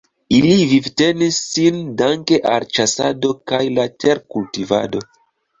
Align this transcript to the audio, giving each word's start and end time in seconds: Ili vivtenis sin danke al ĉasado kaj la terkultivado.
Ili 0.35 0.53
vivtenis 0.71 1.37
sin 1.49 1.77
danke 1.99 2.39
al 2.53 2.65
ĉasado 2.79 3.33
kaj 3.53 3.63
la 3.77 3.89
terkultivado. 4.05 5.05